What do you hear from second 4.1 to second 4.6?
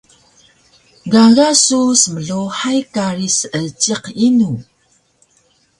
inu?